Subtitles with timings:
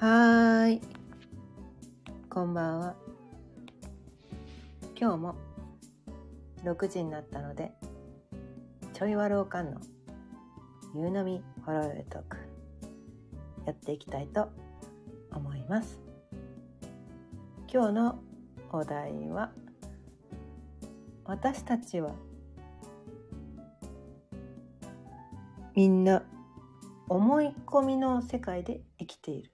[0.00, 0.80] はーい。
[2.30, 2.94] こんばんは。
[4.98, 5.34] 今日も
[6.64, 7.70] 6時になったので、
[8.94, 9.78] ちょいわろうかんの
[10.94, 12.38] 夕飲みホロヨイトーク
[13.66, 14.48] やっていきたいと
[15.32, 16.00] 思います。
[17.70, 18.22] 今日の
[18.72, 19.52] お題は
[21.26, 22.14] 私たちは
[25.74, 26.22] みんな
[27.06, 29.49] 思い込みの世界で生きている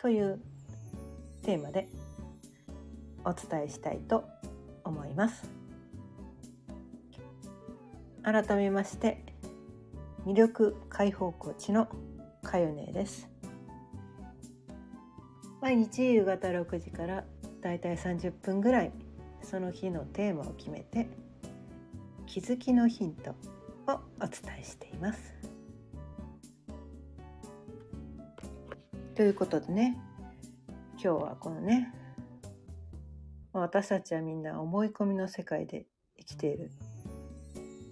[0.00, 0.40] という
[1.42, 1.88] テーマで
[3.24, 4.24] お伝えしたいと
[4.82, 5.50] 思います。
[8.22, 9.24] 改めまして
[10.26, 11.88] 魅力解放コーチの
[12.42, 13.28] かよねです。
[15.60, 17.24] 毎日夕方6時から
[17.60, 18.92] だいたい30分ぐらい
[19.42, 21.10] その日のテーマを決めて
[22.26, 23.32] 気づきのヒント
[23.86, 25.49] をお伝えしています。
[29.20, 29.98] ということでね
[30.94, 31.92] 今日はこのね
[33.52, 35.84] 私たちはみんな思い込みの世界で
[36.16, 36.70] 生きている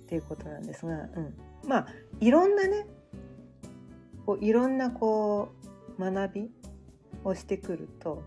[0.07, 1.35] っていうことなんですが、うん、
[1.69, 1.87] まあ
[2.20, 2.87] いろんなね
[4.25, 5.51] こういろんなこ
[5.98, 6.51] う学び
[7.25, 8.23] をしてくると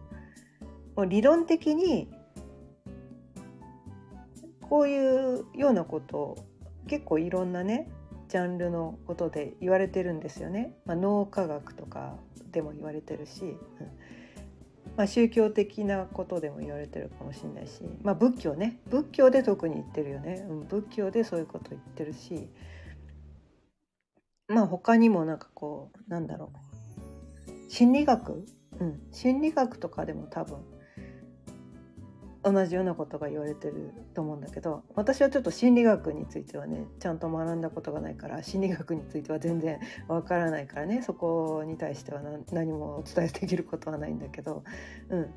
[0.95, 2.07] もう理論的に
[4.69, 6.45] こういうようなことを
[6.85, 7.89] 結構いろんなね
[8.29, 10.77] ジャンルのことで言われてるんですよね。
[10.85, 12.19] まあ、脳科学とか
[12.51, 13.57] でも言われてるし、うん。
[14.97, 18.79] まあ、宗教的なことでも言われてるかもしれないし、まあ、仏教ね。
[18.89, 22.49] 仏教で特に言ってるよね、うん、仏教でそういうこと言ってるし
[24.47, 26.51] まあ他にもなんかこうなんだろ
[27.47, 27.71] う。
[27.71, 28.45] 心理学、
[28.79, 30.57] うん、心理学とかでも多分
[32.43, 44.63] 同じようなことが言われてると思うんだけど私はちょっと心理学についてはねちゃんと学んだことがないから心理学については全然わからないからねそこに対しては何もお伝えできることはないんだけど、
[45.09, 45.29] うん、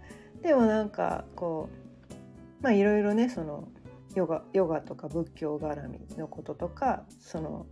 [0.43, 1.69] でもなんかこ
[2.10, 3.69] うまあいろいろねその
[4.14, 7.66] ヨガヨガとか仏教絡みのこととかその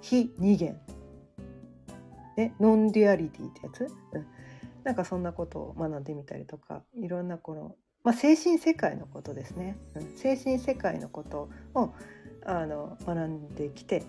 [0.00, 0.80] 非二元、
[2.36, 4.26] ね、 non-duality ってやつ、うん、
[4.82, 11.92] なんかそんなことを学んでみたりとかいろんなこのまあ、精神世界のことですね、うん、精神世界のことを
[12.44, 14.04] あの学んできて。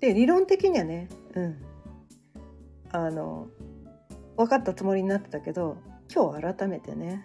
[0.00, 1.62] で理論的にはね、うん、
[2.90, 3.46] あの
[4.36, 5.76] 分かったつもりになってたけど
[6.12, 7.24] 今日改めてね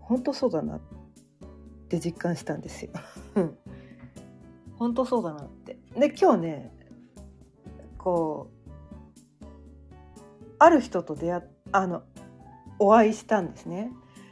[0.00, 0.80] 本当そうだなっ
[1.88, 2.90] て実感したんですよ。
[4.76, 5.78] 本当そうだなって。
[5.96, 6.72] で今日ね
[7.96, 8.58] こう
[10.58, 12.02] ある人と出会ってあの
[12.78, 13.90] お会いしたんですね。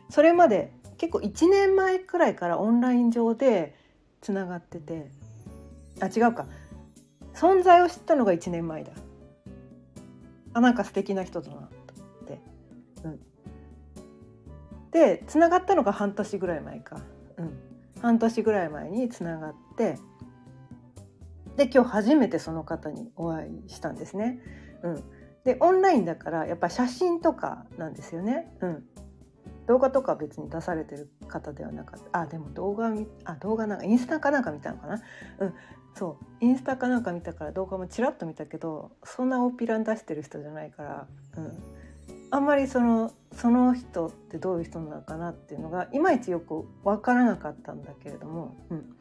[0.08, 3.74] それまで結構1年前くらいからオンライン上で
[4.20, 5.10] つながってて。
[6.00, 6.46] あ違うか。
[7.34, 8.92] 存在を知ったのが1年前だ。
[10.54, 11.68] あなんか素敵な人だなっ
[12.26, 12.40] て、
[13.04, 13.20] うん、
[14.90, 16.98] でつながったのが半年ぐらい前か、
[17.36, 17.52] うん、
[18.00, 19.98] 半年ぐらい前につながって。
[21.56, 24.40] で今日初めてその方にお会いしたんですね。
[24.82, 25.04] うん、
[25.46, 28.52] でオンラインだからやっぱ写真とかなんですよね。
[28.60, 28.84] うん、
[29.68, 32.22] 動画とか別に出されてる方ではなかった。
[32.22, 32.92] あでも動画
[33.24, 35.00] あ動画なんかインスタかなんか見たのかな。
[35.38, 35.54] うん。
[35.94, 36.44] そう。
[36.44, 41.06] インスタかなんか見たから動画もちらっと見たけどそんな大っぴらに出してる人じゃないから、
[41.36, 41.62] うん、
[42.32, 48.96] あんまりそのその人ってどういう人なのかなっていうのがいまいちよく分からなかったんだけれども、うん、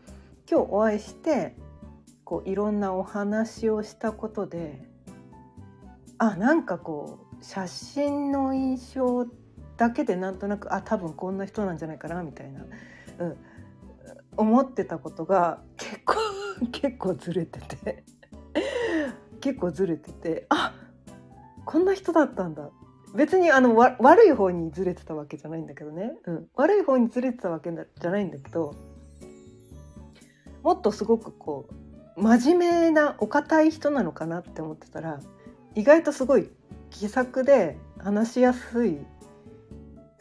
[0.48, 1.56] 今日お会いして
[2.24, 4.94] こういろんなお話をしたことで
[6.18, 9.28] あなんかこう写真の印象
[9.78, 12.66] だけでなんとなくあ多分こんな人なんじゃないかなみたいな、
[13.20, 13.38] うん、
[14.38, 16.16] 思ってたことが結構
[16.72, 18.04] 結構ずれてて。
[19.42, 20.74] 結構ずれててあ
[21.66, 22.70] こんな人だったんだ。
[23.14, 28.76] 別にあの悪い方にずれてたわけじゃないんだけどね、うん、悪い方にずれてたわけじゃないんだけど
[30.62, 31.70] もっとすごくこ
[32.18, 35.22] う真面目なお堅い人なのかなって思ってたら
[35.76, 36.50] 意外とすごい
[36.90, 38.98] 気さくで話しやすい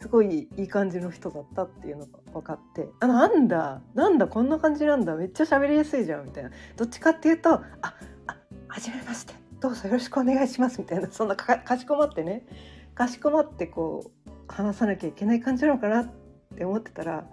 [0.01, 6.51] すごいいい感じの人だったっていうのが分かってあなんだなんだこんな感じなんだめっちゃ喋りやすいじゃんみたいな。
[6.75, 8.37] どっちかっていうとああ
[8.67, 9.33] はじめまして。
[9.61, 10.79] どうぞよろしくお願いします。
[10.79, 12.45] みたいなそんなかかしこまってね。
[12.93, 16.13] かしこまってこう話さなきゃいけない感じなのかなっ
[16.55, 17.25] て思ってたら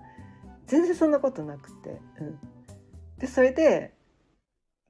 [0.67, 2.39] 全然そんなことなくて、うん、
[3.19, 3.93] でそれで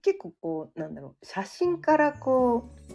[0.02, 2.92] 結構こうなんだろう写真からこう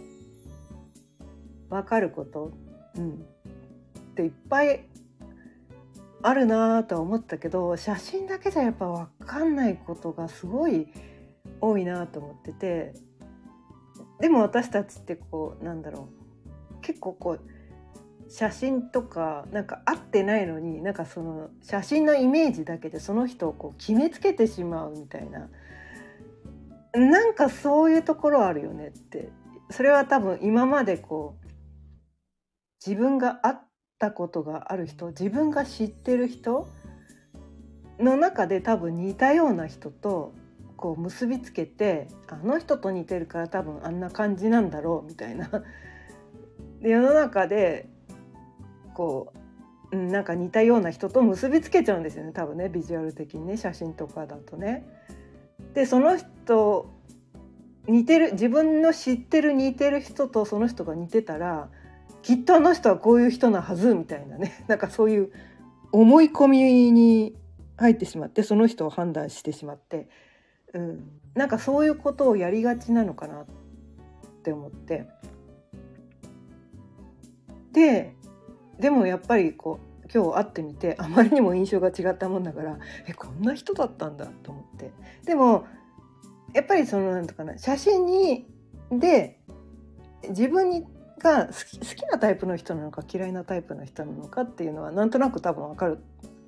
[1.70, 2.52] 分かること、
[2.96, 3.14] うん、っ
[4.14, 4.84] ていっぱい
[6.22, 10.88] あるなとは思ったけど写真だけじゃやっぱ分かんないことがすごい
[11.60, 12.94] 多いなと思ってて
[14.20, 16.18] でも私たちってこうなんだろう。
[16.80, 25.48] 結構こう写真とかなんか合ってないのになんかその写真のイメージだけでその人をこう決めつけてしまうみたいな。
[26.94, 29.28] なんかそういうところあるよねって。
[29.70, 31.47] それは多分今までこう
[32.84, 33.56] 自分が会っ
[33.98, 36.68] たことがある人自分が知ってる人
[37.98, 40.32] の中で多分似たような人と
[40.76, 45.50] こう結びつけてあの人と似てるから多分あんな感じなんだろうみたいな。
[46.80, 47.88] で世の中で
[48.94, 49.32] こ
[49.90, 54.86] う、うん、なんか似たような人と結びつけちゃうんですよね多分ねビジュアル的にね写真とかだとね。
[55.74, 56.88] でその人
[57.88, 61.70] 似てる自分の知ってる似てる人とその人が似てたら
[62.28, 64.62] きっとあの人はこういう人なはずみたいなね。
[64.68, 65.32] なんかそういう
[65.92, 67.34] 思い込みに
[67.78, 70.10] 入ってしまってその人を判断してしまって。
[70.74, 73.46] うん、なんかそういうことをやりがちなのかなっ
[74.42, 75.08] て思って。
[77.72, 78.14] で
[78.78, 84.92] でもやっぱりこう今日会ってみてあまりにも印象が違ったもんだからえこんな人だったんだと思って。
[85.24, 85.64] でも
[86.52, 88.46] やっぱりそのなんとかな写真に
[88.90, 89.40] で
[90.28, 90.86] 自分に
[91.18, 95.98] が好き好きなタイプの人なのか嫌いなタイプの人なのかっていうのはなんとなく多分分かる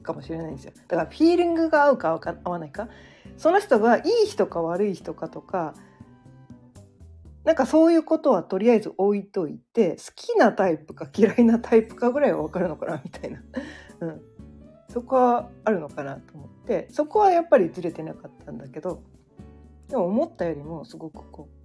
[0.03, 0.73] かもしれないんですよ。
[0.89, 2.89] だからフィーリングが合うか合わないか。
[3.37, 5.75] その人がいい人か悪い人かとか
[7.45, 13.43] なんかそういうことはとりあえず置いといて好きなタイプか嫌いなタイプかぐらいは分かるのかなみたいな、
[14.01, 14.21] うん、
[14.89, 16.89] そこはあるのかなと思って。
[16.91, 19.03] そこはやっぱりずれてなかったんだけど
[19.89, 21.60] でも思ったよりもすごくこう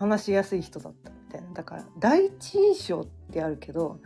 [0.00, 4.00] 話しやすい人だったみたいなだから第一印象ってあるけど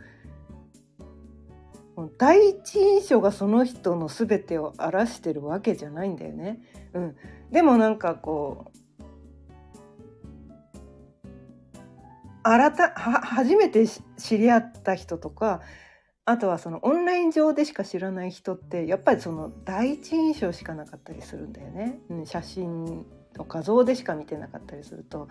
[2.17, 6.59] 第一印象がその人の全てを表してるわけじゃないんだよね。
[6.93, 7.15] うん、
[7.51, 8.77] でもなんかこう
[12.43, 13.85] 新た初めて
[14.17, 15.61] 知り合った人とか
[16.25, 21.99] あとはそのオンライン上でしか知らない人ってやっぱりその第一印象しかなかったりするんだよね。
[22.09, 23.05] うん、写真
[23.37, 25.29] の画像でしか見てなかったりすると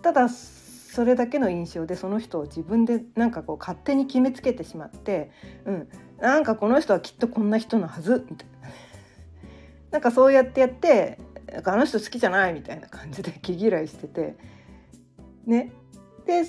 [0.00, 5.30] ただそれだけの印象でその人を自分でなんかこう勝手に決めつけてしまって、
[5.64, 5.88] うん、
[6.20, 8.68] なんかこの人はきっとこんな人のはずみたいな。
[9.90, 11.18] なんかそうやってやって
[11.64, 14.36] あの人好きじゃないみたいな感じで気嫌いしてて。
[15.46, 15.72] ね。
[16.26, 16.44] で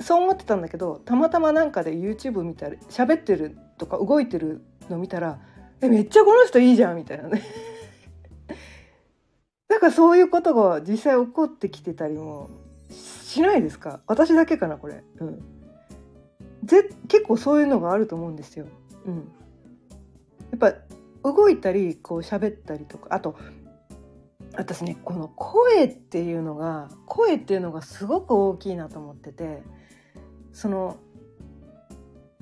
[0.00, 5.40] そう思ってたんだけどたまたまなんかで YouTube 見たら喋ってるとか動いてるの見たら
[5.80, 7.42] えめっちゃこの人いいじゃんみたいなね。
[9.68, 12.50] なんかそういうことが実際起こってきてたりも
[13.30, 14.00] しないですか？
[14.06, 15.42] 私だけかなこれ、うん、
[16.64, 18.66] ぜ結構そういうのがあると思うんですよ。
[19.06, 20.74] うん、やっぱ
[21.22, 23.36] 動いたりこう喋ったりとかあと
[24.56, 29.62] 私ねこの声っていうのが声っていうのがすごく大きいなと思ってて
[30.52, 30.96] その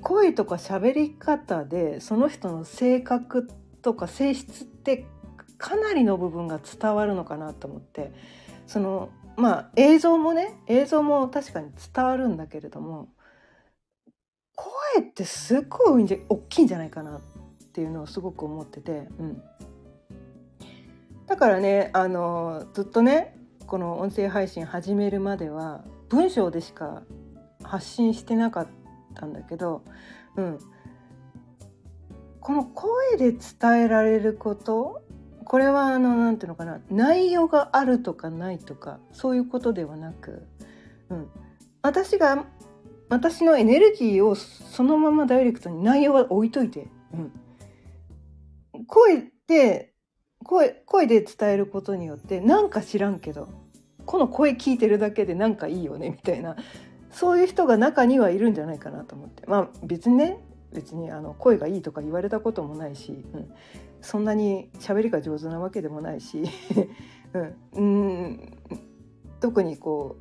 [0.01, 3.51] 声とか喋り方でその人の性格
[3.83, 5.05] とか性質って
[5.59, 8.13] かなりの部分が伝わるのかなと思って
[8.67, 13.09] そのまあ映像もね映像も確かに伝わるんだけれども
[14.57, 17.21] 声ってすっごい大きいんじゃないかなっ
[17.73, 19.43] ていうのをすごく思ってて、うん、
[21.29, 27.03] だからねあのずっとねこの音声配信始めるまでは文章でしか
[27.63, 28.69] 発信してなかっ
[29.15, 29.85] たんだけど、
[30.35, 30.59] うん、
[32.41, 35.03] この声で伝えられること
[35.49, 40.47] これはあの何ていうのかな内容があるとかないとかそういうことではなく、
[41.09, 41.29] うん、
[41.81, 42.45] 私が
[43.09, 49.95] 私のエネルギーをそのままダイレクトに内容は置いといて、うん、声で
[50.45, 53.49] 声声で伝えることによってなんか知らんけど
[54.05, 56.57] この声聞いてるだけでなんかいいよねみたいな
[57.11, 59.47] そういう人が中にはいるんじゃないかなと思って。
[59.47, 63.51] まあ別にね別にあの声がいいとか言われたこともないし、うん、
[64.01, 66.45] そんなに喋りが上手なわけでもないし、
[67.75, 68.59] うん、うん
[69.41, 70.17] 特にこ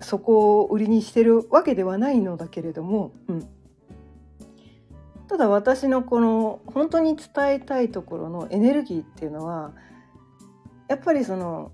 [0.00, 3.48] うそこを売りにしてるわけではないのだけれども、うん、
[5.28, 9.72] ただ私のこの本当に伝えたいところのエネルギーっていうのは
[10.88, 11.72] やっぱりその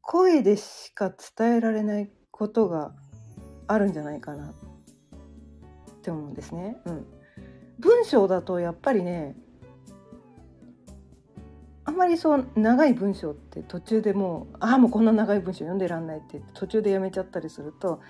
[0.00, 2.94] 声でしか伝えられないことが
[3.66, 4.52] あるんじゃないかなっ
[6.02, 6.76] て思うんですね。
[6.86, 7.21] うん
[7.82, 9.36] 文章だとやっぱりね
[11.84, 18.00] あんまりそう長い文章って途中でもうああもうこんな長い文章読んでらんないって途中でやめちゃったりすると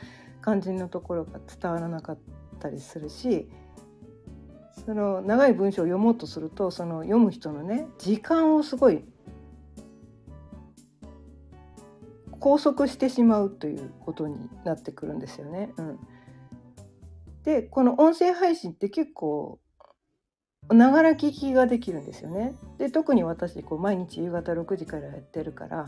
[0.44, 2.18] 肝心のところが伝わらなかっ
[2.60, 3.48] たりするし
[4.84, 9.04] その長い文章を読もうとするとその読む人のね時間をすごい
[12.40, 15.72] 拘束してしまうということになってくるんですよね。
[15.76, 15.98] うん、
[17.44, 19.58] でこの音声配信って結構
[20.68, 22.54] ながら聞きができるんですよね。
[22.78, 25.86] で特に私こう毎日夕方6時からやってるから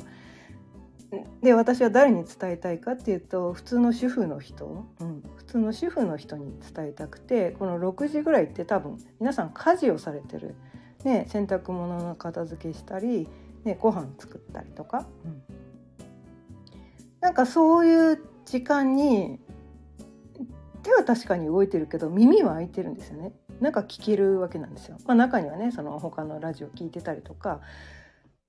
[1.42, 10.56] で私は誰に伝えたいかっていうと普通の主婦の人、うん、普通の主婦の人に伝えたくてこの6時ぐらいって多分皆さん家事をされてる、
[11.04, 13.28] ね、洗濯物の片付けしたり、
[13.64, 15.42] ね、ご飯作ったりとか、うん、
[17.20, 19.38] なんかそういう時間に
[20.84, 23.32] 手は確かに動いてるけど耳は開いてるんですよね。
[23.60, 24.98] なんか聞けるわけなんですよ。
[25.06, 27.60] まあ、中にはねその他のラジオ聞いてたりとか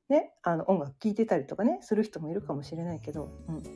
[0.10, 3.76] ね、あの音楽聴いてたりとかねする人もいるかもしれないけど、うん、だか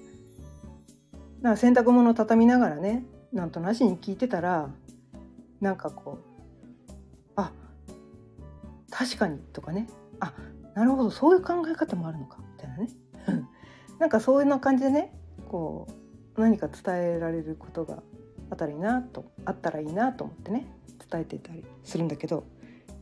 [1.41, 4.69] ら洗濯物を畳みながらねなんとなしに聞いてたら
[5.59, 7.51] なんかこうあ
[8.91, 9.87] 確かにとかね
[10.19, 10.33] あ
[10.75, 12.89] なるほどそういう考え方もあるのかみたいなね
[13.97, 15.11] なんかそういうな感じでね
[15.47, 15.87] こ
[16.35, 18.03] う何か伝えられることが
[18.49, 20.67] あったらいいなとあったらいいなと思ってね
[21.09, 22.45] 伝えていたりするんだけど。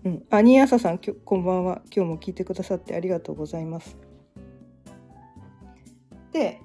[0.04, 1.82] うん、あにあささんこんばんは。
[1.94, 3.98] 今日も聞いてくださってありがとうございます。
[6.32, 6.62] で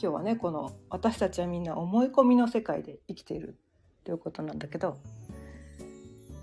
[0.00, 3.58] 今日はねこの私たちはみんな思い込みの世界で生きている。
[4.04, 4.96] ということなんだけど。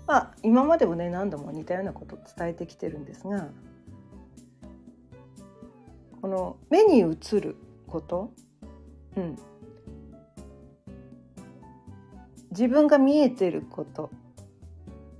[0.06, 3.48] まあ今までもね何度も似たようなことを伝えてきてるんですが。
[6.20, 8.32] この目に映ること、
[9.16, 9.38] うん、
[12.56, 14.10] 自分が見えてること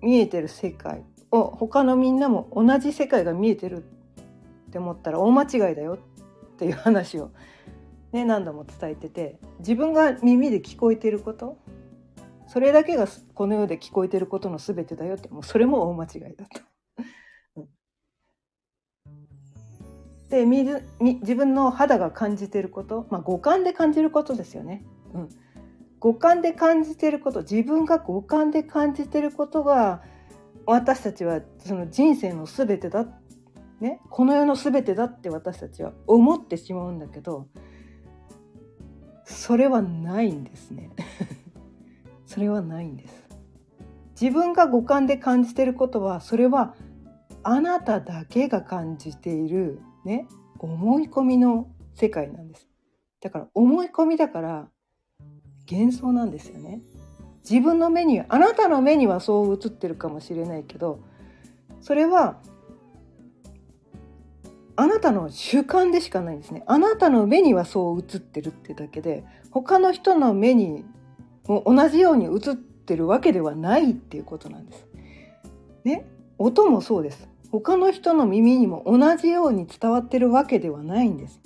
[0.00, 5.98] 見えてる世界を他のみんなも同じ世界が見えてるって思ったら大間違いだよ
[6.54, 7.30] っていう話を、
[8.12, 11.58] ね、何度も伝えてて自分が耳で聞こえてること
[12.46, 16.60] それだけがこの世で聞こえてることの全てだよってもうそれも大間違いだと。
[20.30, 24.84] で自分の肌が感じてること、まあ、五感で感じることですよね。
[25.12, 25.28] うん、
[26.00, 30.02] 五感で感じてること自分が五感で感じてることが
[30.66, 33.06] 私たちはその人生の全てだ、
[33.80, 37.48] ね、この世の全てだって私たちは思ってしまうんだけど
[39.24, 40.90] それはないんですね。
[42.26, 43.28] それはないんです。
[44.20, 46.74] 自分が五感で感じてることはそれは
[47.42, 50.26] あなただけが感じているね
[50.58, 52.68] 思い込みの世界なんです。
[53.20, 54.68] だから思い込みだから
[55.70, 56.80] 幻想なんですよね
[57.48, 61.00] 自分の目にあなたの目にはそう映ってるかもしれないけど
[61.80, 62.38] それは
[64.74, 70.84] あなたの主観でしかないんですねあなたの目にはそう映ってるってだけで他の人の目に
[71.46, 74.86] も同じように映ってるわけではないっていうことなんです。
[75.84, 76.06] ね？
[76.38, 81.40] 音もそうです他の人の耳にも同じように伝わってるわけではないんです。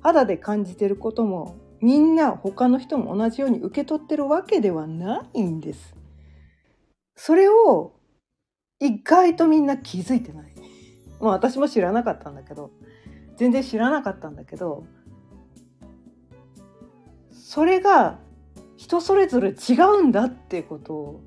[0.00, 5.94] 肌で感じてることもみんな他の人も同じように受け取ってるわけではないんです。
[7.16, 7.94] それを
[8.80, 10.52] 意外とみんな気づいてない。
[11.20, 12.70] まあ私も知らなかったんだけど
[13.36, 14.84] 全然知らなかったんだけど
[17.32, 18.18] それが
[18.76, 21.20] 人それぞれ違うんだってこと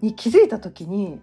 [0.00, 1.20] に気づいた時に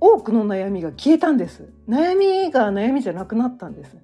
[0.00, 3.96] 多くの悩みが消えたんです悩みが悩みじゃなくなったんです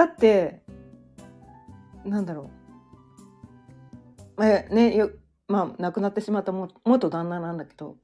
[0.00, 0.62] だって
[2.06, 2.50] なんだろ
[4.38, 4.44] う。
[4.46, 5.10] えねよ
[5.46, 7.96] まあ亡くなってしまった元旦那なんだけど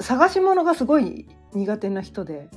[0.00, 2.48] 探し物がすごい苦手な人で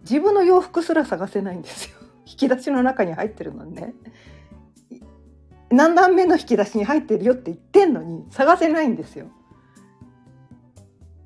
[0.00, 1.98] 自分の洋服すら探せないんですよ。
[2.24, 3.94] 引き出しの中に入ってるのにね。
[5.68, 9.26] 何段目の引き出しに入ってるよって言ってんのに探せないんですよ。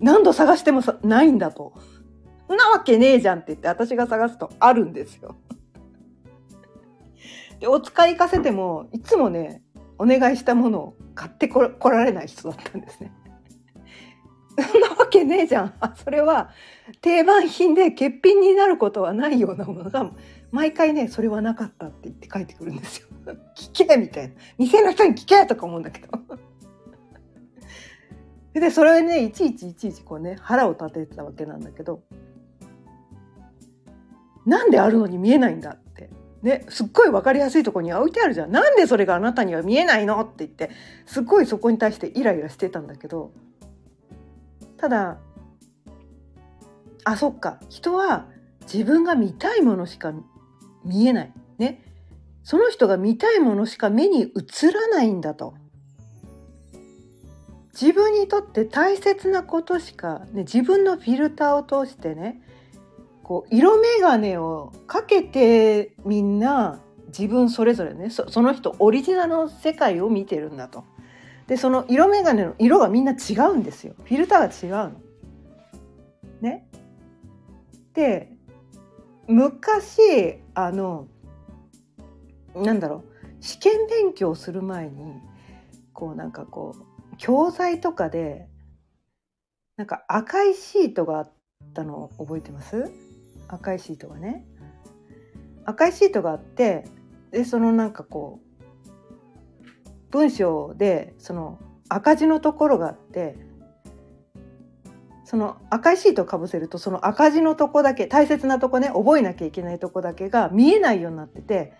[0.00, 1.74] 何度探してもないんだと。
[2.56, 5.36] なわけねえじゃんって言って私が探すとあるんですよ。
[7.60, 9.62] でお使い行かせてもいつもね
[9.98, 13.12] お願いしたものを買ってこられない人だったんですね。
[14.70, 15.74] そんなわけねえじゃん。
[15.94, 16.50] それは
[17.00, 20.10] 定番品で欠品になることはないようなものが
[20.50, 23.08] 毎回ねそれはなかったって言って帰ってくるんですよ。
[23.56, 24.34] 聞けみたいな。
[24.58, 26.08] 店の人に聞けとか思うんだけど。
[28.60, 32.02] でそれねいちいちいちいちこうね腹を立ててたわけなんだけど
[34.46, 36.10] なんであるのに見えないんだって。
[36.42, 38.50] ね、すっごい分かりやすいとこに置いてあるじゃん。
[38.50, 40.70] なんでそれがあなたには見えないのって言って、
[41.06, 43.32] すっごいそこに対してイライラしてたんだけど、
[44.76, 45.18] ただ、
[47.04, 47.60] あ、そっか。
[47.68, 48.26] 人は
[48.62, 50.12] 自分が見たいものしか
[50.84, 51.32] 見えない。
[51.58, 51.84] ね。
[52.42, 55.54] その人が見たいものしか目に映らないんだと。
[57.72, 62.42] 自分にとって大切なことしか、ね、自分のフィルターを通してね
[63.32, 70.84] こう色眼鏡をかけてみんな自分それぞれねその人オリジナルの世界を見てるんだと。
[71.46, 75.00] でその色眼鏡の色がみんな違うんですよフィルターが違うの。
[76.42, 76.68] ね。
[77.94, 78.36] で
[79.26, 81.08] 昔あの
[82.54, 83.02] なんだろう
[83.40, 85.14] 試験勉強する前に
[85.94, 88.46] こうなんかこう教材とかで
[89.78, 91.32] なんか赤いシートがあっ
[91.72, 92.90] たのを覚えてます？
[93.52, 94.44] 赤いシートがね。
[95.64, 96.84] 赤いシートがあって
[97.30, 98.92] でそのなんかこう
[100.10, 103.36] 文章でその赤字のところがあって
[105.24, 111.72] その赤いシートをかぶせるとその赤字のとこだけ大切なとこね覚えなきゃいけないとこだけが見えないようになってて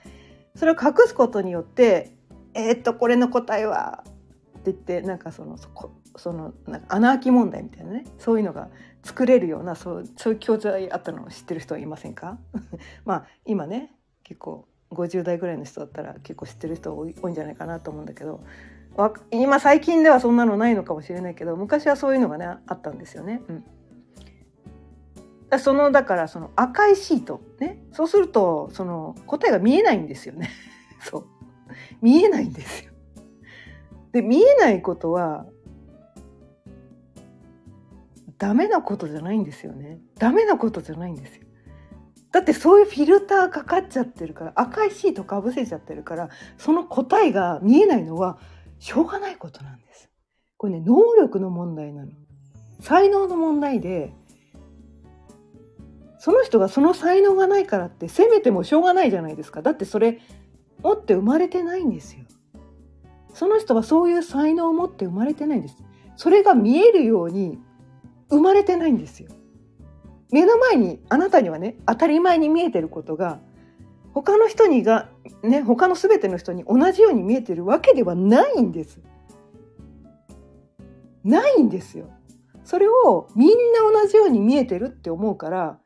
[0.55, 2.14] それを隠すことによって
[2.55, 4.05] 「えー、っとこれの答えは」
[4.61, 8.69] って言ってなんかそのそこそのなんか穴あき問題みたいなねそういうのが
[9.02, 12.38] 作れるようなそうそういう教材あったのを知ってる人はいませんか？
[13.04, 18.45] まあ今ね結構50代ぐらいの人だったら結構知ってる人多い多いんじゃないかなと思うんだけど
[19.31, 23.40] 今最近ではそんなのないのかもしれないけど昔はそういうのがねあったんですよね。
[25.50, 30.50] うん、そのだからその赤いシートねそうするとその答えが見えないんですよね。
[31.00, 31.26] そう
[32.02, 32.92] 見えないんですよ。
[34.12, 35.47] で見えないことは
[38.42, 40.00] ダメなことじゃないんですよね。
[40.18, 41.44] ダメなことじゃないんですよ。
[42.32, 48.40] だってそういうフィルターかかっちゃってるから赤いシートかぶせちゃってるからその答えが見えないのは
[48.80, 50.11] しょうがないことなんです。
[50.56, 52.11] これね、能力の問題なの。
[52.80, 54.12] 才能の問題で、
[56.18, 59.62] その人がその才能がないからって責めてもしょうがないじゃないですか。
[59.62, 60.18] だってそれ
[60.82, 62.25] 持って生まれてないんですよ。
[63.35, 65.76] その人はそういう才能を持って生まれてないんです。
[66.16, 67.61] それが見えるように
[68.33, 69.31] 生まれてないんですよ。
[70.33, 73.38] 目の前にあなたにはね当たり前に見えてることが
[74.14, 75.11] 他の人にが
[75.42, 79.01] ね他の全ての人に同じように見えてるわけではないんです。
[81.23, 82.11] ないんですよ。
[82.64, 85.79] それをみんな同じように見えてるって思うから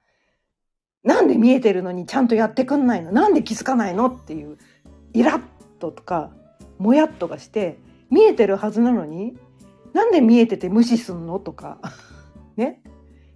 [1.03, 3.13] なんで見えてるのにちゃんとやってくんないの？
[3.13, 4.59] なんで気づかないのっていう
[5.13, 5.43] イラッ
[5.81, 6.31] ととか
[6.79, 7.79] もやっとがして
[8.11, 9.37] 見えてるはずなのに
[9.93, 11.41] なんで見えてて無視すんの？
[11.41, 11.81] とか
[12.57, 12.81] ね。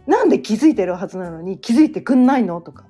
[0.06, 2.86] なんで気づいてるはずなのに気づいてくんないのとか。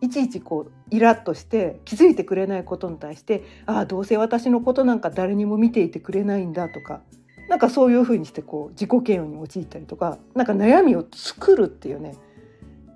[0.00, 7.02] いちいちこうイラッとして気づいてくれないことに対してああどうせ私のことなんか誰にも見ていてくれないんだとか。
[7.48, 10.18] なんかそういうふうにしてこう自己嫌悪に陥ったりとか。
[10.34, 12.14] なんか悩みを作るっていうね。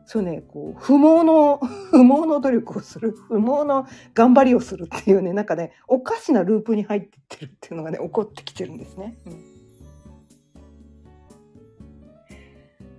[0.05, 1.59] そうねこう不毛の
[1.91, 5.33] 不毛の努力をする不毛の頑張りをするっていうね。
[5.33, 9.17] なんかねおかしなループに入ってってるっていうのがね起こってきてるんですね。
[9.27, 9.45] うん、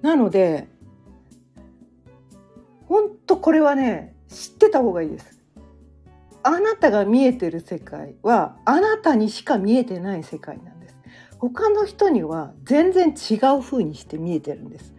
[0.04, 0.68] なので
[2.88, 5.42] 本当これはね知ってた方がいいです。
[6.46, 10.98] あなたが見えてる世界はあなたにしか見えてない世界なんです。
[11.40, 14.94] 他の人には全然違う風にして見えてるんです。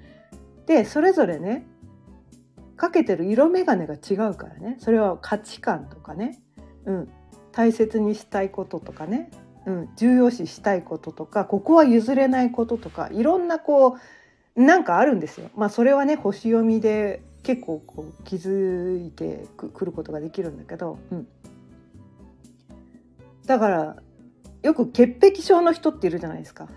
[0.67, 1.67] でそれぞれね
[2.77, 6.41] かけてる色眼鏡が違うからねそれは価値観とかね、
[6.87, 7.09] うん、
[7.53, 9.31] 大切にしたいこととかね、
[9.67, 13.93] うん、重要視したいこととかここは譲れないこととかいろんなこう
[14.57, 15.51] なんかあるんですよ。
[15.57, 21.29] まあそれはね星読みで結構こう気づいてくることができるんだけど、うん、
[23.47, 23.97] だから
[24.63, 26.69] よく潔癖症の人っているじゃないですか。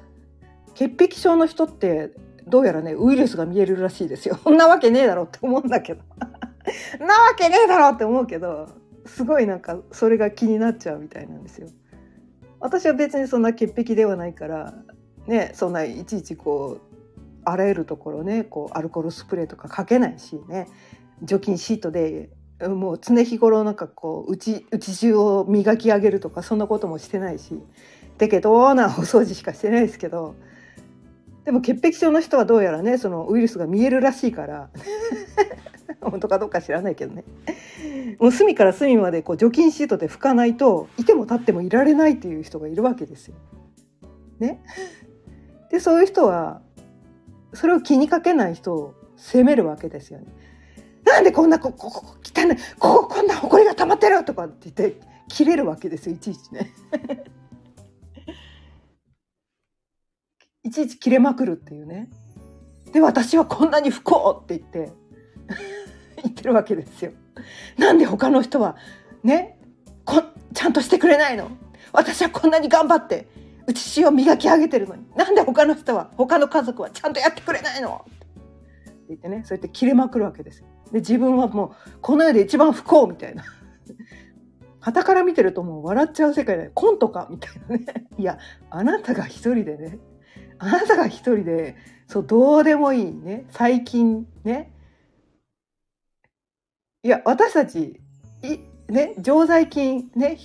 [0.73, 2.11] 潔癖症の人って
[2.45, 4.37] どうやらねウイルスが見えるらしいですよ。
[4.43, 6.01] そんなわけねえだろって思うんだけど。
[6.99, 8.67] なわけねえだろって思うけど
[9.05, 11.69] すごいなんかそれが気になっちゃうみたいなんですよ。
[12.59, 14.73] 私は別にそんな潔癖ではないから
[15.27, 16.86] ねそんないちいちこう
[17.49, 20.67] あらゆるところねこうアルコールスプレーとかかけないしね
[21.23, 22.29] 除菌シートで
[22.59, 27.59] もう常日頃なんかこう内内中を磨き上げるとかそんなこともしてないし
[28.17, 30.35] だけどなお掃除しかしてないですけど
[31.45, 34.69] でも潔癖症の人はどうやらねそのウイルスが見えるらしいから
[36.01, 37.23] 本当かどうか知らないけどね
[38.19, 43.35] もう隅から隅までこう除菌シートで拭かないといても立ってもいられないっていう人がいるわけですよ。
[44.39, 44.61] ね、
[45.71, 46.61] でそういう人は
[47.57, 50.27] それを気にかけない人を責めるわけですよね。
[51.03, 56.71] なんでこんなこここ汚いこここんな埃が溜まってるとかって言って切れるわけですよいちいちね。
[60.63, 62.11] いちいち切れまくるっていうね。
[62.93, 64.91] で私はこんなに不幸って言って
[66.21, 67.11] 言ってるわけですよ。
[67.79, 68.75] なんで他の人は
[69.23, 69.59] ね
[70.05, 70.21] こ
[70.53, 71.49] ちゃんとしてくれないの？
[71.91, 73.27] 私はこんなに頑張って
[73.67, 75.05] うち血を磨き上げてるのに。
[75.15, 78.05] なんで他の人は他の家族はちゃんとやってくれないの？
[78.05, 78.13] っ
[78.85, 80.63] て言ってねそうやって切れまくるわけです。
[80.91, 83.43] で自分はもうこの世で一番不幸みたいな。
[84.79, 88.07] 傍から見てるともう笑っちゃう世界でコントかみたいなね。
[88.17, 89.99] いやあなたが一人でね。
[90.59, 91.75] あなたが一人で
[92.07, 93.45] そうどうでもいいね。
[93.49, 94.71] 最近ね。
[97.03, 97.99] いや私たち
[98.43, 100.37] いね常在菌ね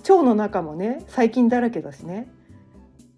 [0.00, 2.30] 腸の中もね細菌だらけだしね。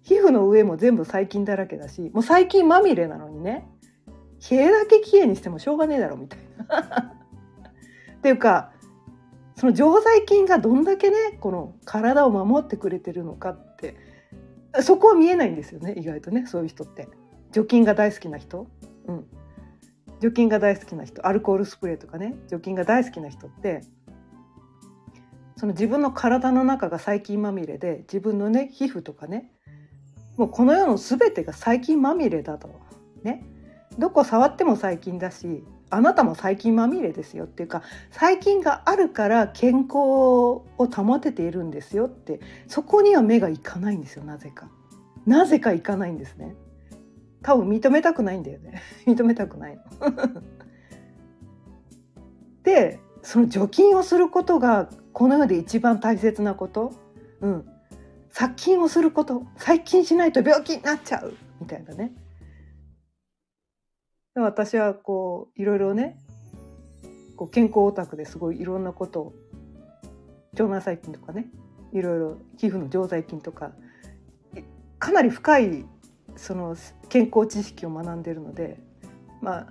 [0.03, 3.67] 皮膚の上も全部細菌だらけだしもう細菌まみれなのにね
[4.39, 7.15] 毛だけきれいにしてもしょうがねえだろみたいな。
[8.17, 8.71] っていうか
[9.55, 13.95] その常在菌がどんだけねこの体を守ってくれてるのかって
[14.81, 17.07] そこは見えないんですよね意外とねそういう人って。
[17.51, 18.67] 除菌が大好きな人、
[19.07, 19.25] うん、
[20.21, 21.27] 除菌が大好きな人。
[21.27, 23.81] アルコールスプレーとかね除菌が大好きな人って
[25.57, 29.51] その自分の体の中が細菌まみれで自分のね皮膚とかね
[30.37, 32.69] もうこの世の全てが細菌まみれだと。
[33.23, 33.45] ね。
[33.97, 44.69] どこ触っても細菌だしあなたも細菌まみれですよっていうか細菌があるから健康を保てているんですよってそこには目がいかないんですよなぜか。
[45.25, 46.55] なぜかいかないんですね。
[47.43, 48.81] 多分認めたくないんだよね。
[49.05, 49.79] 認めたくない
[52.63, 56.93] でその除菌をすることがこの世で一番大切なこと、
[57.41, 57.65] うん、
[58.31, 62.13] 殺菌をすること細菌しないと病気になっちゃうみたいなね。
[64.35, 66.17] 私はこういろいろね
[67.35, 69.33] こう健康オタクですごいいろんなことを
[70.53, 71.47] 腸内細菌とかね
[71.91, 73.73] いろいろ皮膚の常在菌とか
[74.99, 75.85] かなり深い
[76.37, 76.77] その
[77.09, 78.79] 健康知識を学んでるので
[79.41, 79.67] まあ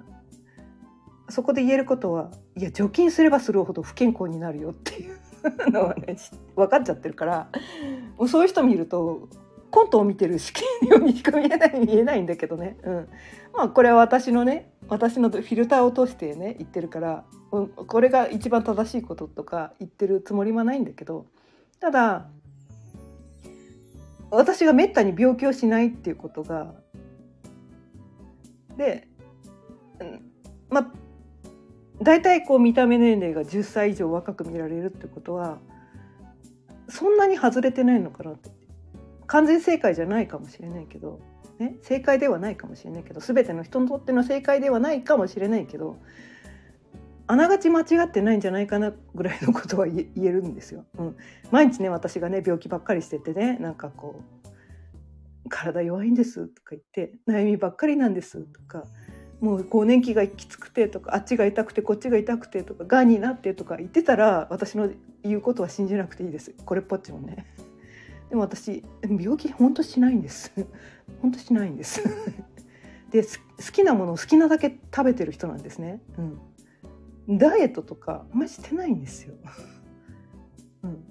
[1.31, 5.19] そこで言えることはいや除菌すればするほど不健康になるよっていう。
[5.71, 6.17] のはね
[6.57, 7.49] 分かっちゃってるから
[8.19, 9.29] もうそういう人見ると
[9.71, 13.09] コントを見てる試験のようにしか 見えない見えないんだけどね、うん、
[13.55, 21.27] まあこれは私のね私のフィルターを通してね言ってるから、うん、これが一番正しいこととか言ってるつもりはないんだけど
[21.79, 22.29] ただ
[24.31, 26.75] 私がめったに病気をしないっていうことが
[28.77, 29.09] で、
[30.01, 30.31] うん、
[30.69, 30.93] まあ
[32.03, 35.59] 大体こう見た目年齢が10歳以上若く見られるってことは
[36.89, 38.51] そんなに外れてないのかなって。
[39.27, 41.21] 完全正解じゃないかもしれないけど、
[41.61, 43.21] ね、正解ではないかもしれないけど。
[43.21, 45.99] 全ての人にとっての正解ではないかもしれないけど
[47.29, 50.85] あながち間違ってないんじゃないかなぐらいのことは言えるんですよ。
[50.99, 51.17] うん、
[51.53, 54.21] 毎日ね私がね病気ばっかりしててねなんかこ
[55.45, 58.83] う体弱いんですとか言って悩みばっかりなんですとか
[59.41, 64.91] もう更年期がきつくてとかあっちが痛くてこっちが痛くてとかがんになってとか言ってたら私の
[65.23, 66.55] 言うことは信じなくていいです。
[66.65, 67.47] これっぽっちもね。
[68.29, 70.53] でも私病気本当しないんです。
[71.23, 72.03] 本当しないんです。
[73.11, 73.29] で好
[73.73, 76.01] きなものを好きなだけ食べてる人なんですね、
[77.29, 79.35] うん、ダイエットとかあんまりしてないんですよ、
[80.85, 81.05] うん、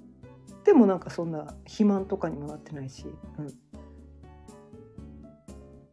[0.64, 3.04] でもなんかそんな肥満とかにもなってないし、
[3.38, 3.54] うん、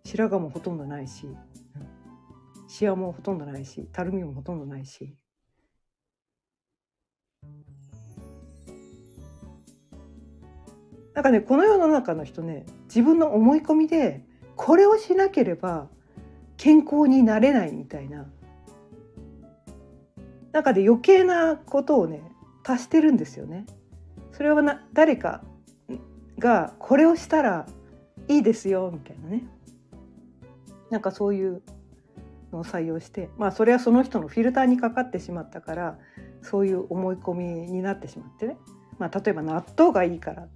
[0.06, 1.28] 白髪もほとんどないし、
[2.68, 5.16] シワもほとんどないしたるみもほとんどないし。
[11.14, 14.24] なんかねこの世の中の人ね自分の思い込みで
[14.56, 15.88] これをしなければ
[16.58, 18.26] 健康になれないみたいな。
[20.52, 22.22] 中で余計なことをね
[22.64, 23.66] 足してるんですよね。
[24.32, 25.44] それはな誰か
[26.38, 27.66] がこれをしたら
[28.28, 29.48] いいですよみたいなね。
[30.90, 31.62] なんかそういう
[32.52, 35.98] を採用してまあそれはその人のフィルターにかかってしまったから
[36.42, 38.58] そういう思い込みになってしまってね、
[39.00, 40.48] まあ、例えば納豆がいいから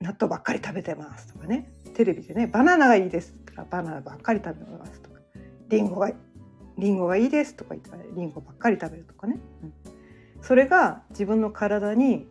[0.00, 1.72] 納豆ばっかり食べてますとかね。
[1.94, 5.20] テレビでねバナナがいいですとかバナナばっかり食べますとか。
[5.68, 6.12] リンゴが
[6.76, 9.72] リンゴがいいですとか言ったらリンゴばっかり食べるとかね、うん、
[10.42, 12.26] それが自分の体に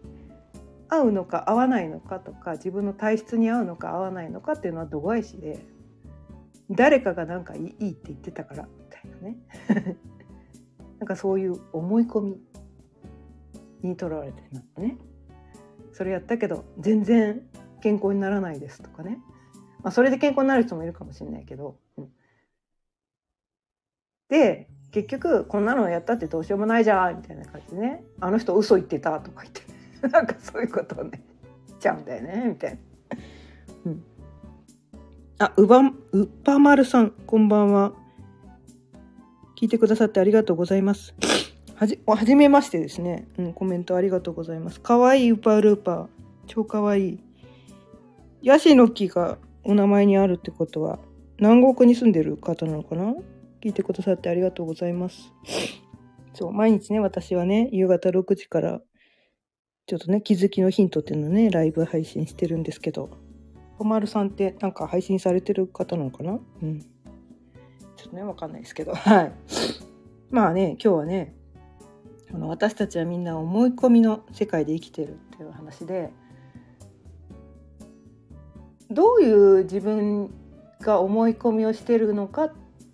[0.89, 5.65] 合うのか合わないのかとか自分の体質に合うのか合わないのかっていうのは度外視で
[6.71, 9.37] 誰かがなんかいいって言ってたからみたいなね。
[10.99, 12.41] なんかそういう思い込み
[13.81, 14.97] にとらわれてるのね。
[15.91, 17.41] それやったけど全然
[17.81, 19.19] 健康にならないですとかね、
[19.83, 22.09] まあ、それで健康になる人もいるかもしれないけど、うん、
[24.29, 28.03] で結局こんなのやったってどうしようもないじゃんみたいな感じでね。
[28.19, 29.61] あの人嘘言ってたとか言って。
[30.07, 31.23] なんかそういうことをね
[31.79, 32.77] ちゃうんだよねみたいな。
[33.85, 34.03] うん、
[35.39, 35.79] あうば
[36.11, 37.93] うっぱまるさんこんばんは。
[39.57, 41.15] 聞いてくださってありがとうございます。
[41.75, 43.27] はじ、はじめましてですね。
[43.37, 44.79] うん、コメントありがとうございます。
[44.79, 46.07] かわいいウパールーパー。
[46.45, 47.19] 超かわいい。
[48.41, 50.99] ヤシの木がお名前にあるってことは
[51.39, 53.15] 南国に住んでる方なのかな？
[53.61, 55.33] 聞いてくださってありがとうございます。
[56.33, 58.81] そう、毎日ね、私はね、夕方6時から、
[59.87, 63.09] ちょっとね、気づきのヒントっていうのをね、ライブ配信してるんですけど、
[63.83, 66.39] おまるさんってなんか配信されてる方なのかな？
[66.61, 66.79] うん。
[66.79, 66.87] ちょ
[68.07, 69.33] っとね、わかんないですけど、 はい。
[70.31, 71.35] まあね、今日はね、
[72.33, 76.13] あの私たちはみんな思い込みの世界で生きてるっていう話で、
[78.89, 80.29] どういう自分
[80.79, 82.53] が思い込みをしてるのかっ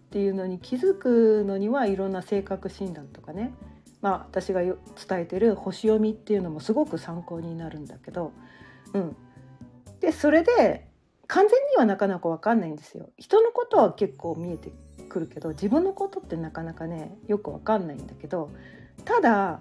[0.09, 3.53] ていうのに気づくのにはいろんな性格診断とかね。
[4.01, 4.75] まあ私が伝
[5.11, 8.31] えてる星読みっていうのもすごく参考になるんだけど、
[8.93, 9.15] うん、
[9.99, 10.87] でそれで
[11.27, 13.09] 完全にはなかなか分かんないんですよ。
[13.17, 14.71] 人のことは結構見えて
[15.09, 18.49] くるけど自分のことってなかなかねよく分かんないんだけど
[19.05, 19.59] ただ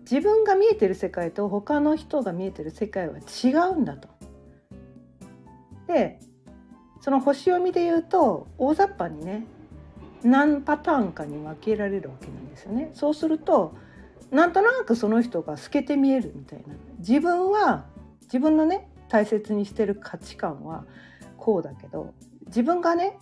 [0.00, 4.08] 自分が見えてる世界と他の人が見えてる世界は違うんだと。
[5.86, 6.18] で
[7.00, 9.44] その星読みで言うと大雑把にね
[10.22, 12.90] 何パターンかに分けられるわけなんですよね。
[12.94, 13.74] そうすると
[14.30, 17.86] なんとなくその人が透けて見えるみたいな自分は
[18.32, 20.84] 自分のね大切にしてる価値観は
[21.36, 22.14] こうだけど
[22.46, 23.18] 自分がね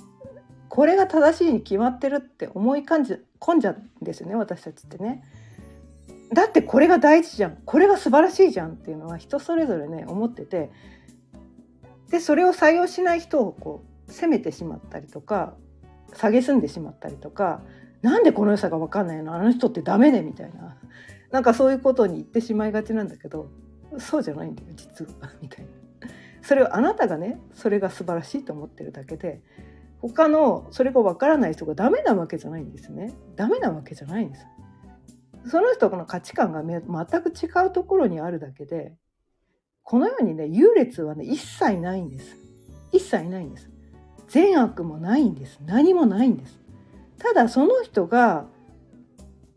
[0.68, 5.24] これが正しいに決まってるって思い感じ込んじゃうんですよね私たちってね。
[6.32, 7.58] だってこれが大事じゃん。
[7.64, 10.70] これが素晴らしいじゃんっていうのは人それぞれね思ってて。
[12.08, 15.54] でそれを採用しない人をこう責めてしまったりとか
[16.12, 17.62] 蔑んでしまったりとか
[18.02, 19.34] なんでこの良さが分かんないの？
[19.34, 20.76] あの人ってダメねみたいな。
[21.32, 23.50] なんかそういうことに言ってしまいがちなんだけど
[24.00, 25.70] そうじゃないんだよ実はみたいな。
[26.42, 29.42] それをあなたがねそれが素晴らしいと思ってるだけで
[30.00, 33.12] 他のそれが分からない人がダメなわけじゃないんですね。
[33.36, 34.46] ダメなわけじゃないんです。
[35.46, 38.94] その人の価値観が全く違うところにあるだけで
[39.82, 42.36] このようにね優劣はね一切ないんです。
[42.92, 43.70] 一切ないんです。
[44.28, 45.58] 善悪もないんです。
[45.66, 46.58] 何もないんです。
[47.18, 48.46] ただその人が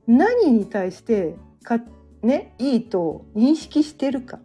[0.06, 1.80] 何に対してか
[2.24, 4.40] ねいいと認識してるか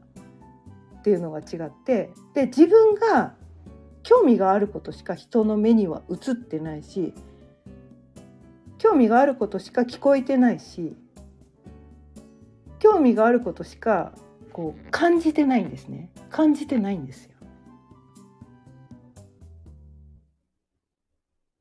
[0.98, 3.34] っていうのが違ってで自分が
[4.02, 7.14] 興味があることしか人の目には映ってないし
[8.78, 10.96] 興味があることしか聞こえてないし
[12.78, 14.12] 興味があることしか
[14.52, 17.32] こう感じてないんですね感じてないんですよ。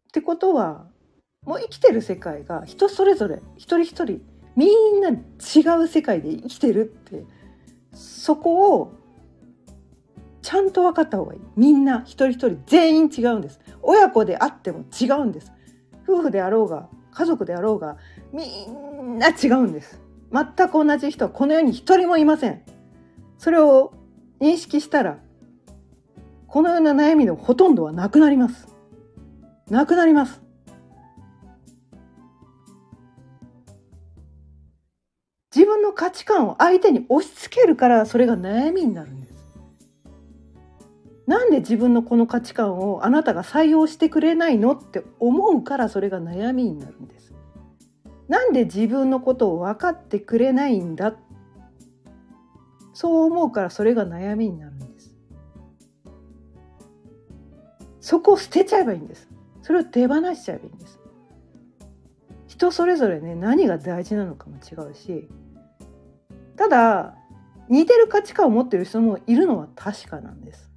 [0.08, 0.88] ってことは
[1.45, 4.21] もう生きてる世界が人それぞれ一人一人
[4.58, 5.13] みんな違
[5.82, 7.24] う世界で生きてるって
[7.93, 8.91] そこを
[10.41, 11.39] ちゃんと分かった方がいい。
[11.56, 13.60] みんな一人一人全員違うんです。
[13.82, 15.52] 親子であっても違うんです。
[16.08, 17.98] 夫婦であろうが家族であろうが
[18.34, 20.02] みんな違うんです。
[20.32, 22.62] 全く同じ人はこの世に一人もいません。
[23.38, 23.93] それを
[24.39, 25.20] 認識したら
[26.48, 28.67] このような悩みのほとんどはなくなります。
[29.70, 30.41] なくなります。
[35.58, 39.34] 自分の価値観を相手に押し付けるからそれが悩みになるんです。
[41.26, 47.34] なんで自分のこの価値観をあなたが採用してくれないのって思うからそれが悩みになるんです。
[48.28, 51.15] なんで自分のことを分かってくれないんだ。
[52.93, 55.15] そう思うからそれが悩みになるんです。
[58.00, 59.28] そこを捨てちゃえばいいんです。
[59.63, 61.00] それを手放しちゃえばいいんです。
[62.46, 65.28] 人それぞれね何が大事なのかも違うし
[66.58, 67.15] ただ
[67.70, 70.70] 似てる価値観を持ってる人もいるのは確かなんです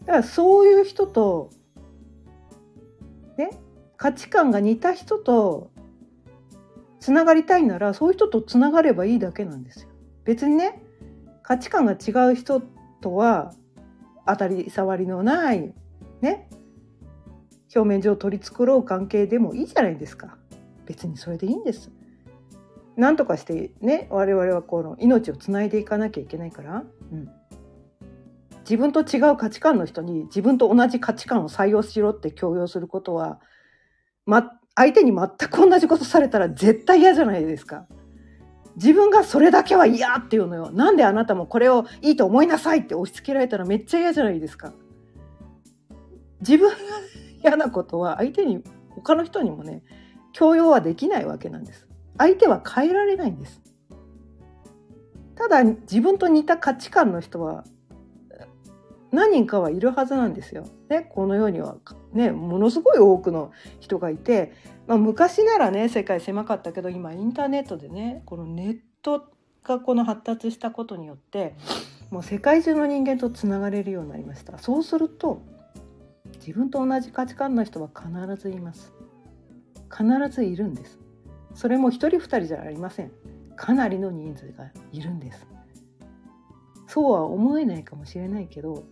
[0.00, 1.50] だからそういう人と
[3.36, 3.50] ね
[3.96, 5.70] 価値観が似た人と
[7.00, 9.90] つながりたいならそういう人とつながればいいだけなんですよ。
[10.24, 10.82] 別にね
[11.42, 12.60] 価値観が違う人
[13.00, 13.52] とは
[14.26, 15.72] 当たり障りのない
[16.20, 16.48] ね
[17.74, 20.36] 表面上取り繕う関係でもいいじゃないですか
[20.86, 21.90] 別にそれでいいんです。
[22.96, 27.28] なんとかしてね我々はこの命をつないでいかなきゃいけないから、うん、
[28.60, 33.38] 自分と違う価値観の人に自分と同じ価値観を採用しろって強要することは、
[34.24, 37.86] ま、相手に全く同じことされたら絶対嫌じゃないですか。
[38.76, 40.70] 自分がそれだけは嫌っていうのよ。
[40.70, 44.74] なんであなたもこれをいいと思いなさいって押し付けられたらめっちゃ嫌じゃないですか。
[46.40, 46.76] 自分が
[47.42, 49.82] 嫌なことは相手に他の人にもね
[50.32, 51.86] 強要はできないわけなんです。
[52.18, 53.60] 相手は変えられないんです。
[55.34, 57.64] ただ自分と似た価値観の人は
[59.12, 60.64] 何人かはいるはずなんですよ。
[60.88, 61.76] ね、この世には、
[62.12, 64.52] ね、ものすごい多くの人がいて、
[64.86, 69.30] まあ、昔ならね世界狭かったけど今インターネットでねこのネット
[69.64, 71.54] がこの発達したことによって
[72.10, 75.42] もう世界中の人間とつながれるようになりましたそうすると
[76.38, 78.92] 自分と同じ価値観の人は必ずいます
[79.90, 80.98] 必ずいるんです
[81.56, 83.10] それも一人二人じゃありません。
[83.56, 85.46] かなりの人数がいるんです。
[86.86, 88.84] そうは思えないかもしれないけど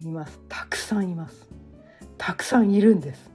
[0.00, 0.40] います。
[0.48, 1.50] たくさんいます。
[2.16, 3.30] たくさんいるんです。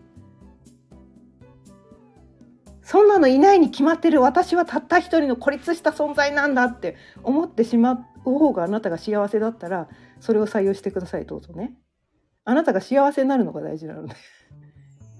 [2.81, 4.21] そんなのいないに決まってる。
[4.21, 9.89] 私はたった一人の孤立した存在なんだって思ってしまう方があなたが幸せだったら
[10.21, 11.25] それを採用してください。
[11.25, 11.75] どうぞね。
[12.45, 14.15] あなたが幸せになるのが大事なので。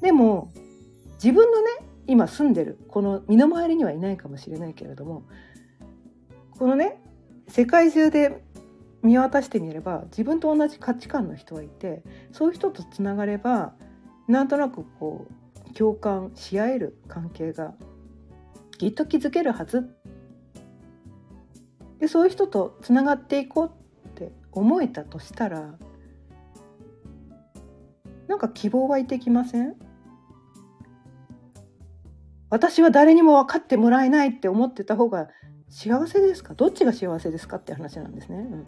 [0.02, 0.54] でも
[1.16, 2.80] 自分のね今住んでる。
[2.88, 5.24] この身の回りにはいないかもしれないけれども
[6.58, 7.02] このね
[7.48, 8.44] 世界中で
[9.04, 13.74] 見渡してみれば自分と同じ価値観の人がいてそういう人とつながれば
[14.28, 15.28] なんとなくこ
[15.70, 17.74] う共感し合える関係が
[18.78, 19.96] きっと築けるはず。
[22.00, 23.72] でそういう人とつながっていこう
[24.10, 25.78] って思えたとしたら
[28.28, 29.76] なんか希望湧いてきません？
[32.50, 35.30] 私は誰にも分かってもらえないって思ってた方が
[35.70, 36.54] 幸せですか？
[36.54, 38.38] どっちが幸せですかって話なんですね。
[38.38, 38.66] うん、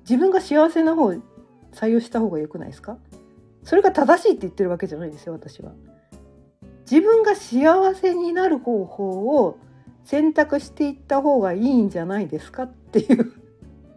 [0.00, 1.14] 自分が幸せな方を
[1.72, 2.98] 採用した方が良くないですか？
[3.64, 5.72] それが正しいって言ってるわけじゃないですよ私は。
[6.90, 9.08] 自分が幸せになる方法
[9.44, 9.56] を
[10.04, 13.32] 選択していった方がいいんじゃないですかっていう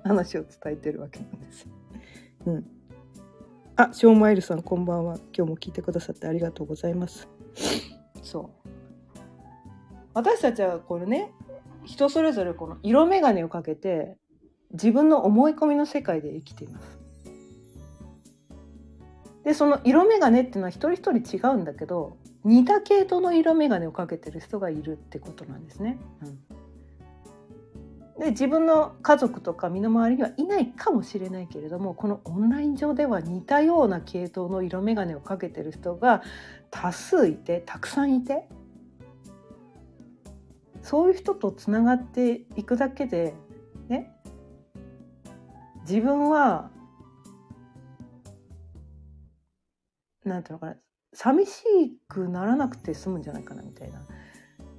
[0.04, 1.68] 話を伝えてるわけなんです。
[2.46, 2.66] うん。
[3.78, 5.18] あ、ショーマイルさんこんばんは。
[5.36, 7.28] 今日も聞いてくださってありがとうございます。
[8.24, 8.70] そう。
[10.14, 11.34] 私たちはこれね、
[11.84, 14.16] 人それぞれこの色眼鏡をかけて
[14.72, 17.00] 自分の思い込みの世界で生きています。
[19.44, 26.00] でその色眼鏡っていうのは一人一人違うんだけど似た系統の色眼鏡をかけてる人がいるってことなんですね。
[26.24, 26.40] うん、
[28.20, 36.24] で自分の家族とか身の回りにはいないかもしれないけれどもこのオンライン上では似たような系統の色眼鏡をかけてる人が
[36.72, 38.48] 多数いてたくさんいて
[40.82, 43.34] そういう人とつながっていくだけで
[43.90, 44.14] ね
[45.82, 46.70] 自分は
[50.24, 50.76] なんていうのかな
[51.12, 51.64] 寂し
[52.08, 54.02] くならなくて済むんじゃないかなみたいな。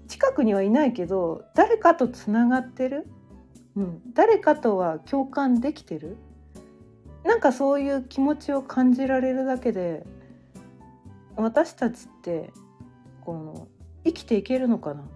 [0.08, 3.06] 近くにはいないけど誰かとつながってる、
[3.76, 6.16] うん、誰かとは共感できてる？
[7.24, 10.06] なんかそういう気持ちを感じられるだけで
[11.36, 12.52] 私たちって
[13.20, 13.68] この
[14.04, 15.02] 生きていけるのかな？
[15.02, 15.06] っ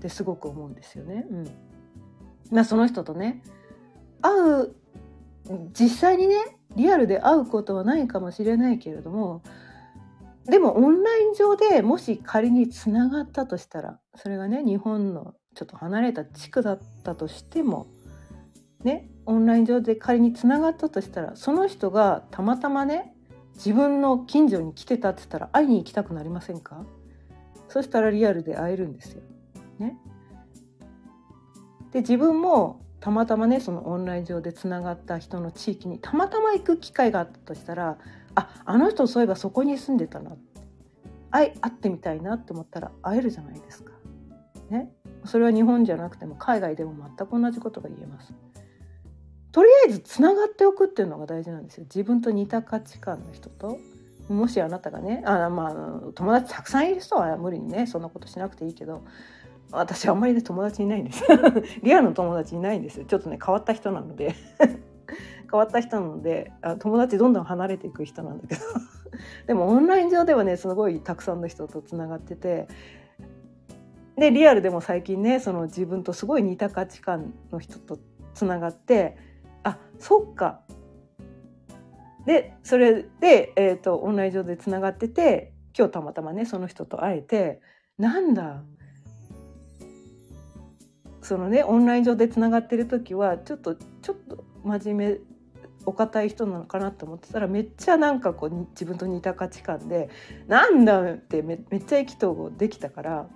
[0.00, 1.24] てすごく思うんですよね。
[1.30, 1.44] うん、
[2.50, 3.42] まあその人とね
[4.20, 4.74] 会う
[5.72, 6.36] 実際にね
[6.74, 9.42] リアルで会うことはないかもしれないけれども
[10.46, 17.88] でもオンライン上でもし仮につながったとしたらそれがね日本のちょっと離れた地区だったとしても
[18.84, 23.14] ねオンライン上で仮につながったとしたらその人がたまたまね
[23.54, 26.84] 自分の近所に来てたって言ったら会いに行きたくなりませんか？
[27.68, 29.22] そしたらリアルで会えるんですよ。
[29.78, 29.98] ね、
[31.90, 37.98] で自分もたまたまねそのオンライン上でつながった人の地域にたまたま行く機会があったとしたら
[38.34, 40.36] ああの人そういえばそこに住んでたな
[41.30, 43.92] 会会ってみたいなって思ったら会えるじゃないですか。
[44.70, 44.92] ね、
[45.26, 48.32] それは日本じゃなくても海外でも全く同じことが言えます。
[49.52, 51.84] とりあえずつながっておくっていうのが大事なんですよ。
[51.84, 53.78] 自分と似た価値観の人と
[54.28, 59.02] もしあなたがねあまあ友達たくさんいる人は無理にねそんなことしなくていいけど
[59.70, 61.24] 私あんまりね友達いないんです。
[61.82, 64.34] リアルの友達いないんですちょっとね変わった人なので。
[65.48, 68.60] 変わった人なのであ友達どんどん離れていく人なんだけど。
[69.46, 72.66] でもオンライン上ではねすごいたくさんの人とつながってて
[74.16, 77.98] でリアルでも最近ねその自分とすごい似た価値観の人と
[78.34, 79.16] つながって
[79.62, 80.60] あそっか。
[82.24, 87.60] でそれで、えーと、オンライン上でつながってて今日たまたまねその人と会えて
[87.98, 88.62] なんだ。
[91.22, 95.18] そのねオンライン上でつながってる時はちょっとちょっと真面目
[95.84, 100.08] お堅い人なのかなと思ってたらめっちゃなんかこう自分と似た価値観で
[100.46, 103.28] なんだってめっちゃ意気投合できたから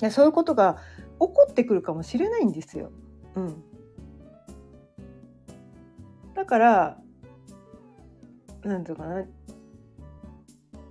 [0.00, 0.78] いやそういうことが
[1.12, 2.90] 起こってくるかもしれないんですよ。
[3.36, 3.62] うん、
[6.34, 6.98] だから
[8.62, 9.24] なんていうかな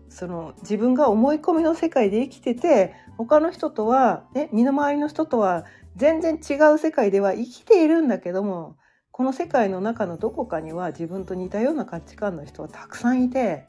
[0.09, 8.77] その自分が思い込みの世界で生きてて他の人とは、ね、身の回りの人とは全然違う世界では生きているんだけども
[9.11, 13.67] この世界の中のどこかには自分と似たような価値観の人はたくさんいて、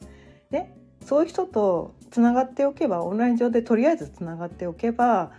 [0.49, 5.33] ね、そういう人とつながっておけばオンライン上でとりあえずつながっておけば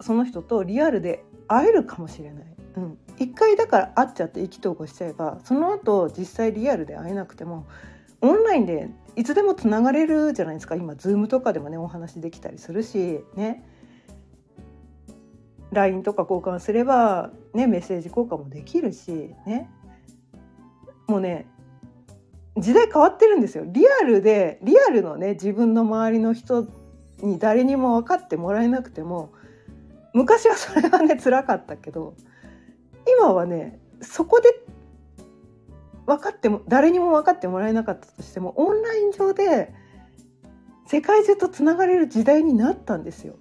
[0.00, 2.44] その人とリアルで会えるかもしれない。
[2.76, 7.66] うん、一回だから会っちゃって意気投合しちゃえばその後実際リアルで会えなくても
[8.20, 10.76] オンラインでいつでもつながれるじゃないですか。
[10.76, 13.64] 今 Zoom とかでもねお話できたりするしね。
[15.72, 19.68] LINE とか交換すれば、ね、メッセージ交換もできるしね。
[21.08, 21.48] もうね
[22.56, 23.64] 時代変わってるんですよ。
[23.66, 26.66] リアルでリアルのね自分の周りの人
[27.22, 29.32] に誰にも分かってもらえなくても
[30.12, 32.14] 昔はそれはね辛かったけど
[33.18, 34.48] 今はねそこで
[36.06, 39.72] 分かっても誰にも分かってもらえなかったとしてもオンライン上で
[40.86, 43.36] 世界中とつながれる時代になったんですよ。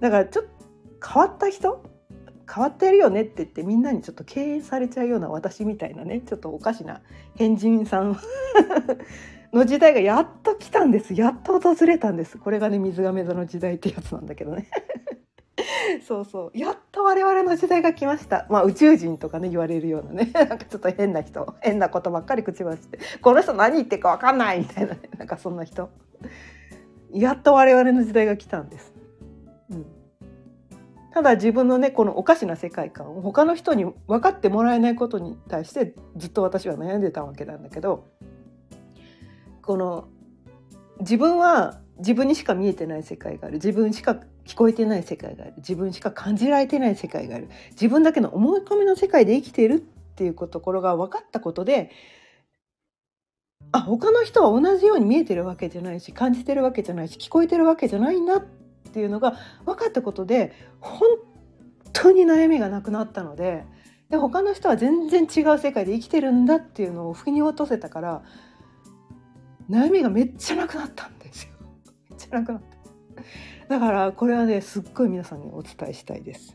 [0.00, 0.50] だからちょっと
[1.06, 1.84] 変わった人
[2.52, 7.00] 変わってるよねって言ってみんなにちょっと敬遠されちゃうような私みたいなねちょっとおかしな
[7.34, 8.18] 変人さん。
[9.54, 11.14] の時代がやっと来たんです。
[11.14, 12.38] やっと訪れたんです。
[12.38, 14.66] これがね水亀座の時代ってやつなんだけどね。
[16.06, 16.58] そうそう。
[16.58, 18.46] やっと我々の時代が来ました。
[18.50, 20.30] まあ宇宙人とかね言われるようなね。
[20.34, 21.54] なんかちょっと変な人。
[21.60, 22.98] 変なことばっかり口走って。
[23.22, 24.58] この人何言ってるか分かんない。
[24.58, 25.88] みたいな、ね、なんかそんな人。
[27.12, 28.92] やっと我々の時代が来たんです。
[29.70, 29.86] うん。
[31.14, 38.08] ただ自分のねこのおかしな世界観を他の人に分かってもらえないことに対してずっと私は悩んでたわけなんだけど
[39.62, 40.08] この
[40.98, 43.54] 自分は自分にしか見えてない世界がある。
[43.54, 45.54] 自分しか聞こえてない世界がある。
[45.58, 47.48] 自分しか感じられてない世界がある。
[47.70, 49.78] 自分だけの思い込みの世界で生きているっ
[50.16, 51.92] ていうところが分かったことで
[53.70, 61.08] あ他の人は同じように見えてるわけじゃないし感じてるわけじゃないし聞こえてるわけじゃないなってっていうのが分かったことで本
[61.92, 63.64] 当に悩みがなくなったので
[64.10, 68.22] で他の人は全然違う世界で生きてるんだっていうのを腑に落とせたから
[69.70, 71.52] 悩みがめっちゃなくなったんですよ。
[72.10, 72.62] めっちゃなくなっ
[73.68, 73.68] た。
[73.68, 76.54] だからこれはねすっごい皆さんにお伝えしたいです。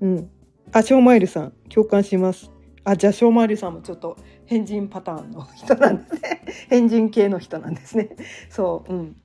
[0.00, 0.30] うん。
[0.72, 2.50] あ、ショーマイルさん共感します。
[2.84, 6.44] あ、じゃあショーマイルさんもちょっと変人パターンの人なんですね。
[6.68, 8.14] 変人系の人なんですね。
[8.50, 9.16] そう、うん。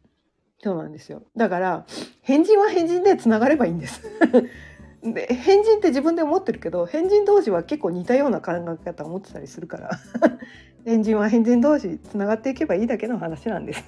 [0.63, 1.23] そうなんですよ。
[1.35, 1.85] だから、
[2.21, 4.03] 変人は変人でつながればいいんです。
[5.03, 9.89] で変人って自分で思ってるけど変人同士は結構似たような考え方を持ってたりするから
[10.85, 13.83] 変人は変人同士つながっていけばいいだけの話なんです。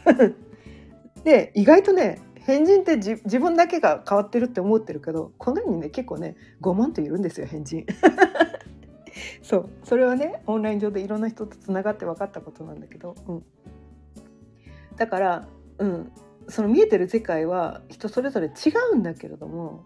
[1.24, 7.86] で意外とね変人って自分だけが変わってるって思ってるけどこの世にね結構ね5万といるんですよ変人。
[9.43, 9.69] そう。
[9.84, 13.43] それはねオンライン上でいろんな人とつながって分かったことなんだけど、うん、
[14.97, 15.47] だから
[15.78, 16.11] うん。
[16.48, 19.84] その見えてる世界は人それぞれ違うんだけれども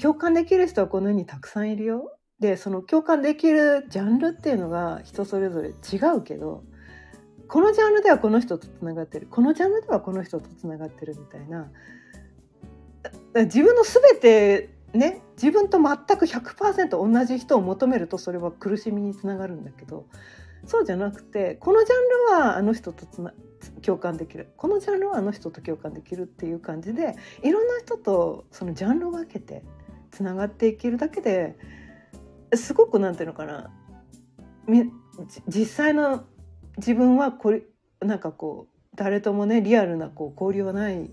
[0.00, 2.14] 共感できる人はこの世にたくさんいるよ。
[2.40, 6.62] でその共感できるジャンルっていうのが人それぞれ違うけど
[7.48, 11.68] このジャンルではこの人とつながってるこのジャンルではこの人とつながってるみたいな
[13.34, 20.06] 自分の全てね自分と全く100%同じ人を求めるとそれは苦しみにつながるんだけど
[20.66, 23.32] そうじゃなくてこのジャンルはあの人とつな
[23.82, 24.52] 共感できる。
[24.56, 29.64] このジャンルはあの人と共感できるっていう感じでいろんな人とそのジャンルを分けて
[30.10, 31.56] つながっていけるだけで
[32.54, 33.70] すごくなんていうのかな。
[35.48, 36.24] 実際の
[36.76, 37.62] 自分はこれ
[38.00, 41.10] なんかこう誰ともねリアルなこう交流はない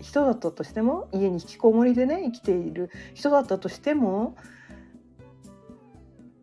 [0.00, 4.36] 人だったとしても家に引きこもりでね生きている人だったとしても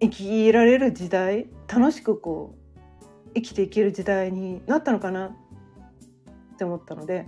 [0.02, 7.28] 生きられる時代楽しくこう生きていける時代になったのかなって思ったので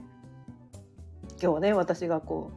[1.31, 2.51] 今日はね私がこ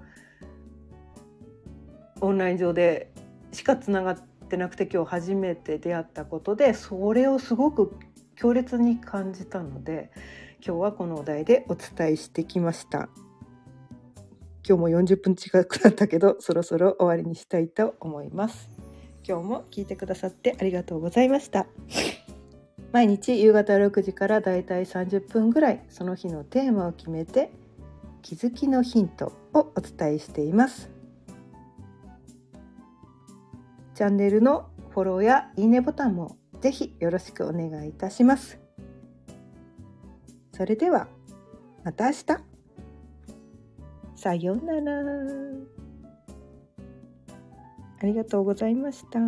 [2.20, 3.12] うオンライン上で
[3.52, 4.16] しかつながっ
[4.48, 7.96] てなくて今日初めて出会ったことでそれをすごく
[8.36, 10.10] 強烈に感じたので
[10.64, 13.08] 今日はこのお題でお伝えしてきました。
[14.66, 18.69] 今日も40分近くなったけどそろそろ終わりにしたいと思います。
[19.30, 21.68] 今日も聞いてくださってありがとうございました。
[22.90, 27.52] 毎日夕方6時からだいたい30分ぐらいその日のテーマを決めて
[28.22, 30.90] 気づきのヒントをお伝えしています。
[33.94, 38.58] チャンネルのフォローやいいねボタンもぜひよろしくお願いいたします。
[40.52, 41.06] それでは
[41.84, 42.24] また明日。
[44.16, 45.79] さようなら。
[48.00, 49.20] ありがとうございました。